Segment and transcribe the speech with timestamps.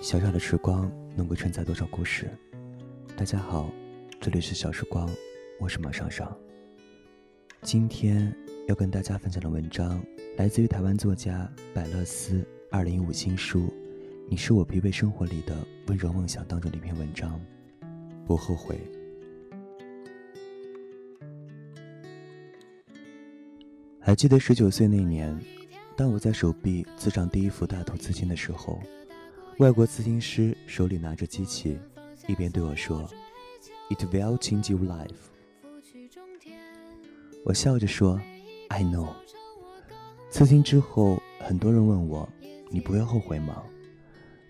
[0.00, 2.30] 小小的时光能够承载多少故事？
[3.16, 3.68] 大家好，
[4.20, 5.10] 这里是小时光，
[5.58, 6.36] 我是马上上。
[7.62, 8.32] 今天
[8.68, 10.00] 要跟大家分享的文章
[10.36, 13.62] 来自于台湾作家百乐思二零一五新书
[14.30, 17.38] 《你是我疲惫生活里的温柔梦想》当中的一篇文章。
[18.24, 18.78] 不后悔。
[23.98, 25.36] 还记得十九岁那年，
[25.96, 28.80] 当我在手臂刺上第一幅大头刺青的时候。
[29.58, 31.76] 外国刺青师手里拿着机器，
[32.28, 33.10] 一边对我说
[33.90, 35.08] ：“It will change your life。”
[37.44, 38.20] 我笑着说
[38.68, 39.08] ：“I know。”
[40.30, 42.28] 刺青之后，很多人问我
[42.70, 43.64] ：“你不会后悔吗？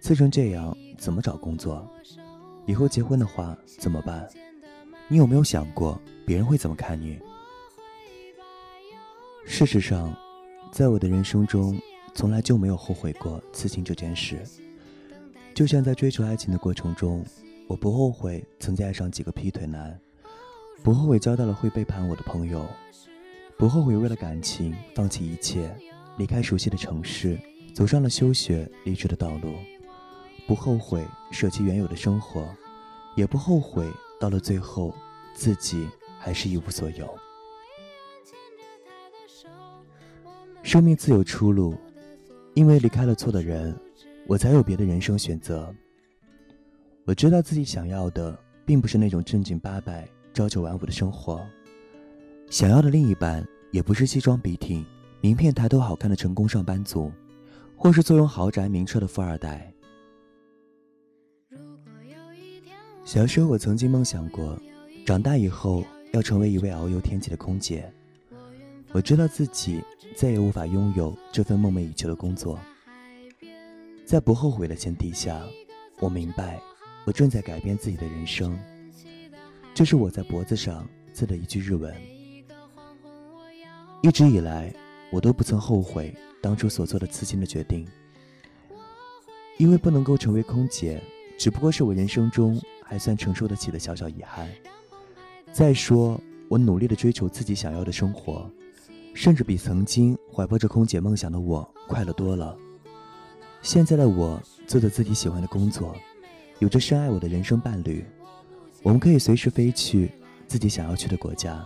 [0.00, 1.84] 刺成这样怎么找工作？
[2.66, 4.28] 以后结婚的话怎么办？
[5.08, 7.18] 你有没有想过别人会怎么看你？”
[9.44, 10.16] 事实上，
[10.70, 11.76] 在我的人生中，
[12.14, 14.40] 从来就没有后悔过刺青这件事。
[15.54, 17.24] 就像在追求爱情的过程中，
[17.66, 19.98] 我不后悔曾经爱上几个劈腿男，
[20.82, 22.66] 不后悔交到了会背叛我的朋友，
[23.58, 25.70] 不后悔为了感情放弃一切，
[26.16, 27.38] 离开熟悉的城市，
[27.74, 29.54] 走上了休学离职的道路，
[30.46, 32.48] 不后悔舍弃原有的生活，
[33.14, 33.86] 也不后悔
[34.18, 34.94] 到了最后
[35.34, 35.86] 自己
[36.18, 37.14] 还是一无所有。
[40.62, 41.74] 生命自有出路，
[42.54, 43.78] 因为离开了错的人。
[44.26, 45.74] 我才有别的人生选择。
[47.04, 51.44] 我知道自己想要的并不是那种正经八百、朝九晚五的生活，
[52.48, 54.84] 想要的另一半也不是西装笔挺、
[55.20, 57.10] 名片抬头好看的成功上班族，
[57.76, 59.72] 或是坐拥豪宅名车的富二代。
[63.04, 64.56] 小时候，我曾经梦想过，
[65.04, 67.92] 长大以后要成为一位遨游天际的空姐。
[68.92, 69.82] 我知道自己
[70.14, 72.58] 再也无法拥有这份梦寐以求的工作。
[74.12, 75.42] 在不后悔的前提下，
[75.98, 76.60] 我明白，
[77.06, 78.54] 我正在改变自己的人生。
[79.72, 81.96] 这是我在脖子上刺的一句日文。
[84.02, 84.70] 一直以来，
[85.10, 87.88] 我都不曾后悔当初所做的刺青的决定，
[89.56, 91.02] 因为不能够成为空姐，
[91.38, 94.46] 只不过是我人生中还算承受得起的小小遗憾。
[95.52, 98.46] 再说，我努力的追求自己想要的生活，
[99.14, 102.54] 甚至比曾经怀抱着空姐梦想的我快乐多了。
[103.62, 105.94] 现在的我做着自己喜欢的工作，
[106.58, 108.04] 有着深爱我的人生伴侣，
[108.82, 110.10] 我们可以随时飞去
[110.48, 111.64] 自己想要去的国家。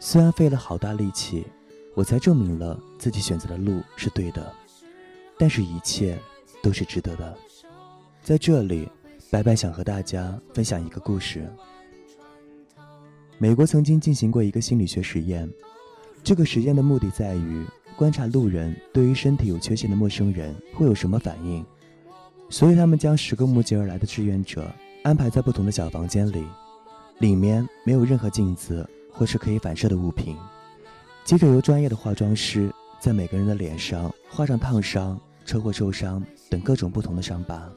[0.00, 1.44] 虽然费了好大力气，
[1.94, 4.52] 我才证明了自己选择的路是对的，
[5.38, 6.18] 但是一切
[6.62, 7.36] 都是值得的。
[8.22, 8.88] 在这里，
[9.30, 11.46] 白白想和大家分享一个故事。
[13.36, 15.46] 美国曾经进行过一个心理学实验，
[16.24, 17.66] 这个实验的目的在于。
[17.96, 21.64] 观察路人对于身体有缺陷的陌生人会有什么反应，
[22.48, 24.70] 所以他们将十个募集而来的志愿者
[25.02, 26.44] 安排在不同的小房间里，
[27.18, 30.36] 里面没有任何镜子或是可以反射的物品。
[31.24, 37.70] 接着由专业的化妆师在每个人的脸上画上烫伤、车祸受伤等各种不同的伤疤。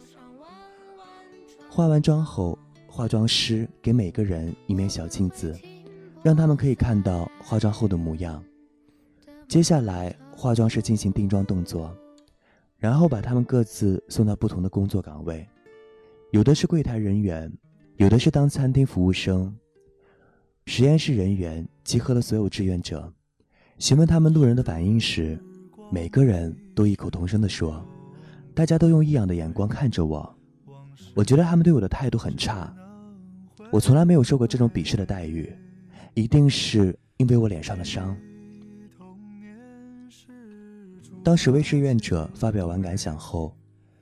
[1.69, 5.55] 化完妆后，化妆师给每个人一面小镜子，
[6.23, 8.41] 让他们可以看到化妆后的模样。
[9.47, 11.95] 接下来，化妆师进行定妆动作，
[12.77, 15.47] 然后把他们各自送到不同的工作岗位，
[16.31, 17.51] 有的是柜台人员，
[17.97, 19.55] 有的是当餐厅服务生。
[20.65, 23.13] 实验室人员集合了所有志愿者，
[23.77, 25.39] 询问他们路人的反应时，
[25.91, 27.85] 每个人都异口同声地说
[28.55, 30.35] ：“大家都用异样的眼光看着我，
[31.13, 32.75] 我觉得他们对我的态度很差，
[33.71, 35.55] 我从来没有受过这种鄙视的待遇，
[36.15, 38.17] 一定是因为我脸上的伤。”
[41.25, 43.51] 当十位志愿者发表完感想后，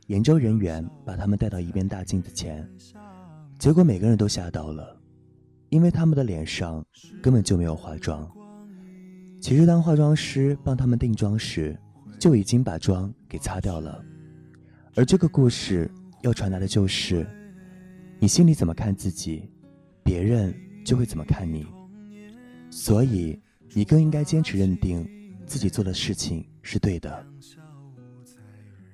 [0.07, 2.69] 研究人员把他们带到一面大镜子前，
[3.57, 5.00] 结果每个人都吓到了，
[5.69, 6.85] 因为他们的脸上
[7.22, 8.29] 根本就没有化妆。
[9.39, 11.79] 其实，当化妆师帮他们定妆时，
[12.20, 14.03] 就已经把妆给擦掉了。
[14.93, 15.90] 而这个故事
[16.23, 17.26] 要传达的就是：
[18.19, 19.49] 你心里怎么看自己，
[20.03, 20.53] 别人
[20.84, 21.66] 就会怎么看你。
[22.69, 23.40] 所以，
[23.73, 25.08] 你更应该坚持认定。
[25.53, 27.23] 自己做的事情是对的。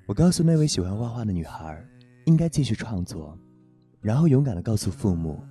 [0.04, 1.82] 我告诉那位喜欢画画的女孩，
[2.26, 3.34] 应该继续创作，
[4.02, 5.42] 然后勇敢的告诉父母，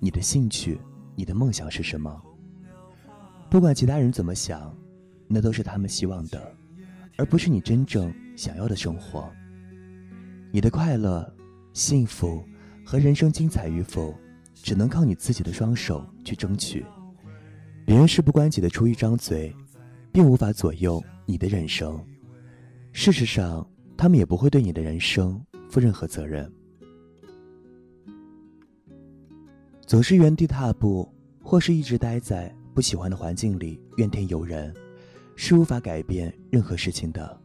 [0.00, 0.80] 你的兴趣、
[1.14, 2.18] 你的梦想是什么。
[3.50, 4.74] 不管其他人怎么想，
[5.28, 6.50] 那都是他们希望的，
[7.18, 9.30] 而不是你真正想要的生活。
[10.50, 11.30] 你的快乐、
[11.74, 12.42] 幸福
[12.86, 14.14] 和人生精彩与否，
[14.54, 16.86] 只能靠你自己的双手去争取。
[17.84, 19.54] 别人事不关己的出一张嘴。
[20.14, 22.00] 并无法左右你的人生。
[22.92, 26.48] 事实上，他们也不会对你的人生负任何责任。
[29.84, 31.12] 总是原地踏步，
[31.42, 34.72] 或是一直待在不喜欢的环境里怨天尤人，
[35.34, 37.36] 是无法改变任何事情的。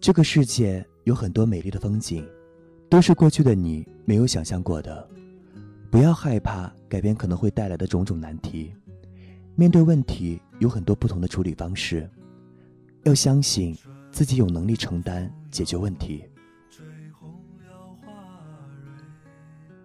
[0.00, 2.26] 这个世界有很多美丽的风景，
[2.90, 5.08] 都是过去的你没有想象过的。
[5.92, 8.74] 不要害怕改变可能会带来的种种难题，
[9.58, 12.08] 面对问题有很多不同的处理方式，
[13.02, 13.76] 要相信
[14.12, 16.24] 自己有能力承担解决问题。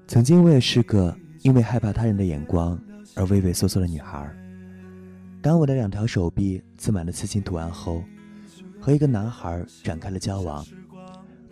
[0.06, 1.18] 曾经我也是个。
[1.44, 2.80] 因为害怕他人的眼光
[3.16, 4.34] 而畏畏缩缩的女孩，
[5.42, 8.02] 当我的两条手臂刺满了刺青图案后，
[8.80, 10.66] 和一个男孩展开了交往。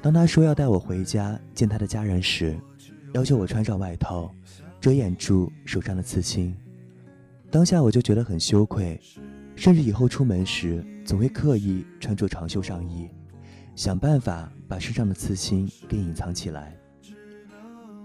[0.01, 2.57] 当他说要带我回家见他的家人时，
[3.13, 4.33] 要求我穿上外套，
[4.79, 6.56] 遮掩住手上的刺青。
[7.51, 9.00] 当下我就觉得很羞愧，
[9.56, 13.07] 甚至以后出门时总会刻意穿着长袖上衣，
[13.75, 16.75] 想办法把身上的刺青给隐藏起来。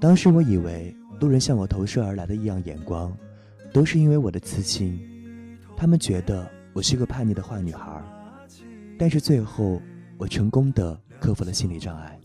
[0.01, 0.95] 当时我以为。
[1.19, 3.11] 路人向我投射而来的异样眼光，
[3.73, 5.01] 都是因为我的刺青。
[5.75, 8.03] 他们觉得我是个叛逆的坏女孩，
[8.99, 9.81] 但是最后
[10.19, 12.21] 我成功的克服了心理障碍。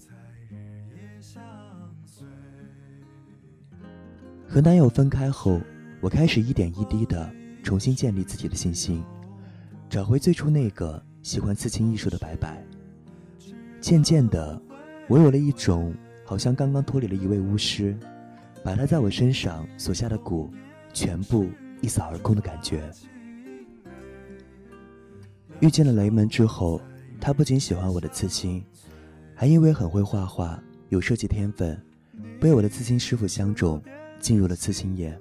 [4.45, 5.61] 和男友分开后，
[6.01, 7.31] 我开始一点一滴的
[7.63, 9.03] 重新建立自己的信心，
[9.89, 12.61] 找回最初那个喜欢刺青艺术的白白。
[13.79, 14.61] 渐渐的，
[15.07, 15.95] 我有了一种
[16.25, 17.97] 好像刚刚脱离了一位巫师。
[18.63, 20.47] 把他在我身上所下的蛊，
[20.93, 21.49] 全部
[21.81, 22.91] 一扫而空的感觉。
[25.61, 26.79] 遇见了雷门之后，
[27.19, 28.63] 他不仅喜欢我的刺青，
[29.33, 31.75] 还因为很会画画，有设计天分，
[32.39, 33.81] 被我的刺青师傅相中，
[34.19, 35.17] 进入了刺青业。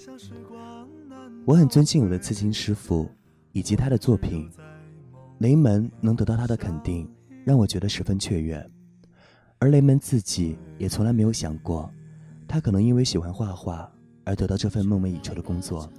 [1.46, 3.10] 我很尊敬我的刺青师傅
[3.52, 4.48] 以及他的作品，
[5.38, 7.10] 雷门能得到他的肯定，
[7.44, 8.64] 让我觉得十分雀跃。
[9.58, 11.90] 而雷门自己也从来没有想过。
[12.46, 13.90] 他可能因为喜欢画画
[14.24, 15.90] 而得到这份梦寐以求的工作。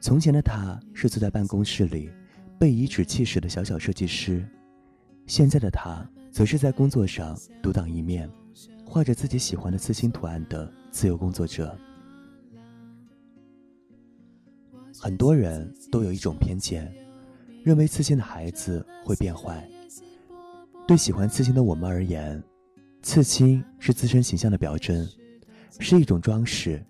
[0.00, 2.10] 从前的他是坐在办公室里
[2.58, 4.46] 被颐指气使的小小设计师，
[5.26, 8.30] 现在的他则是在工作上独当一面，
[8.84, 11.76] 画着自己喜欢的刺青图案的自由工作者。
[15.04, 16.88] 很多人都有一种偏见，
[17.64, 19.68] 认为刺青的孩子会变坏。
[20.86, 22.40] 对喜欢刺青的我们而言，
[23.02, 25.04] 刺青是自身形象的表征。
[25.80, 26.80] 是一种装饰，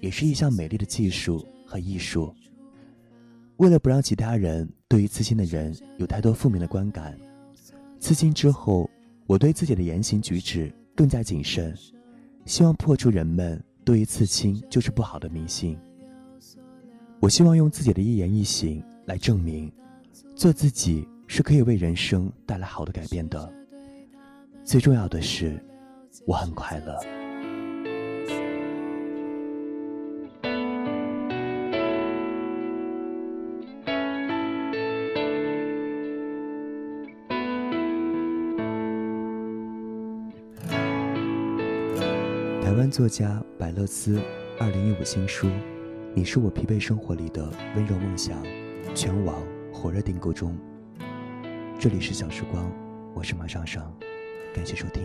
[0.00, 2.34] 也是一项美丽的技术和艺术。
[3.58, 7.16] 为了不让其他人对于刺青的人有太多负面的观感，
[8.00, 8.90] 刺青之后，
[9.28, 11.72] 我对自己的言行举止更加谨慎，
[12.44, 15.78] 希望破除人们对于刺青就是不好的迷信。
[17.22, 19.70] 我希望用自己的一言一行来证明，
[20.34, 23.48] 做自己是可以为人生带来好的改变的。
[24.64, 25.56] 最重要的是，
[26.26, 26.98] 我很快乐。
[42.60, 44.20] 台湾作家百乐斯，
[44.58, 45.46] 二零一五新书
[46.14, 47.42] 《你是我疲惫生活里的
[47.74, 48.36] 温柔梦想》，
[48.94, 49.34] 全网
[49.72, 50.54] 火热订购中。
[51.78, 52.70] 这里是小时光，
[53.14, 53.90] 我是马上上，
[54.54, 55.02] 感谢收听，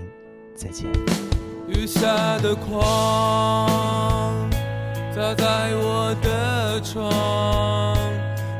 [0.54, 0.86] 再见。
[1.70, 4.50] 雨下的狂
[5.16, 7.98] 砸在我的窗，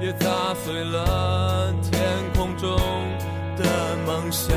[0.02, 2.02] 也砸碎了天
[2.34, 2.78] 空中
[3.58, 4.56] 的梦想，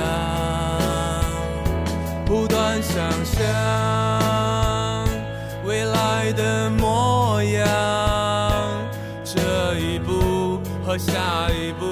[2.24, 4.79] 不断想象。
[10.90, 11.86] 和下一步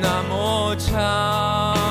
[0.00, 1.83] 那么长。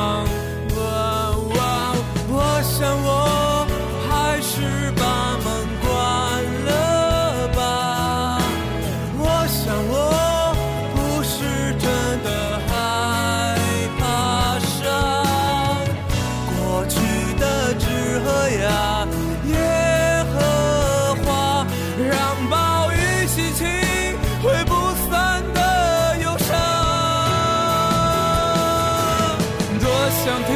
[30.34, 30.56] 想听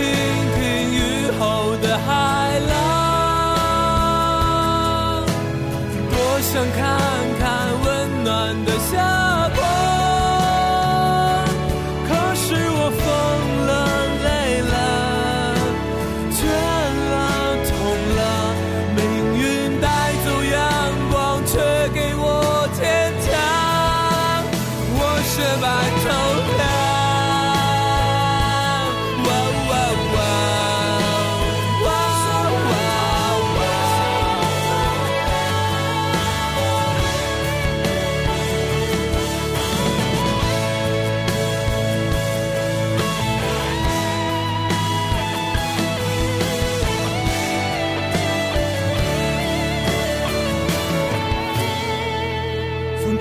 [0.56, 2.47] 听雨后的海。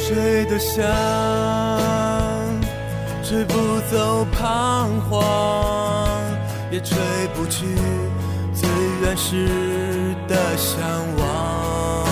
[0.07, 0.87] 吹得香，
[3.25, 5.19] 吹不走彷徨，
[6.71, 6.97] 也吹
[7.35, 7.67] 不去
[8.55, 8.69] 最
[9.03, 10.79] 原始的向
[11.19, 12.07] 往。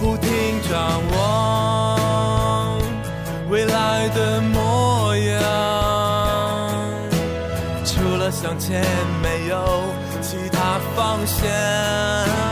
[0.00, 0.30] 不停
[0.70, 2.78] 张望
[3.50, 5.42] 未来的模样，
[7.84, 8.80] 除了向前，
[9.20, 9.82] 没有
[10.22, 12.43] 其他方向。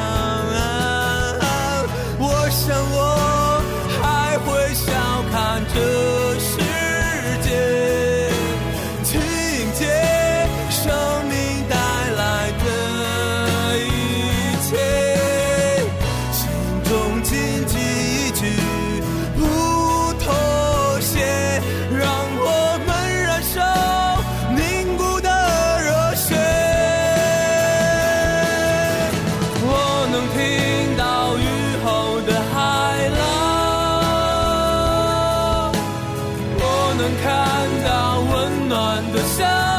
[37.62, 39.71] 看到温暖的笑